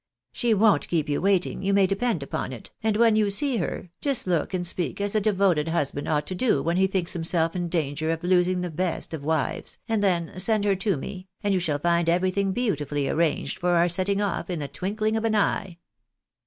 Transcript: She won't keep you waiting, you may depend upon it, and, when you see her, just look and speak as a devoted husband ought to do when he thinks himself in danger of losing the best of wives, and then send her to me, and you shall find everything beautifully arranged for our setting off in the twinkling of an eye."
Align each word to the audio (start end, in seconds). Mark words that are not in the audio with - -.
She 0.31 0.55
won't 0.55 0.87
keep 0.87 1.07
you 1.09 1.21
waiting, 1.21 1.61
you 1.61 1.75
may 1.75 1.85
depend 1.85 2.23
upon 2.23 2.51
it, 2.51 2.71
and, 2.81 2.97
when 2.97 3.15
you 3.15 3.29
see 3.29 3.57
her, 3.57 3.91
just 4.01 4.25
look 4.25 4.51
and 4.51 4.65
speak 4.65 4.99
as 4.99 5.13
a 5.13 5.21
devoted 5.21 5.67
husband 5.67 6.07
ought 6.07 6.25
to 6.25 6.33
do 6.33 6.63
when 6.63 6.77
he 6.77 6.87
thinks 6.87 7.13
himself 7.13 7.55
in 7.55 7.69
danger 7.69 8.09
of 8.09 8.23
losing 8.23 8.61
the 8.61 8.71
best 8.71 9.13
of 9.13 9.23
wives, 9.23 9.77
and 9.87 10.01
then 10.01 10.39
send 10.39 10.63
her 10.63 10.75
to 10.77 10.97
me, 10.97 11.27
and 11.43 11.53
you 11.53 11.59
shall 11.59 11.77
find 11.77 12.09
everything 12.09 12.51
beautifully 12.51 13.07
arranged 13.07 13.59
for 13.59 13.75
our 13.75 13.87
setting 13.87 14.19
off 14.21 14.49
in 14.49 14.57
the 14.57 14.67
twinkling 14.67 15.15
of 15.15 15.23
an 15.23 15.35
eye." 15.35 15.77